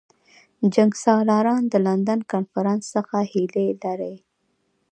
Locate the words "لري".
3.83-4.15